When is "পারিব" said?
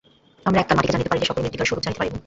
2.01-2.13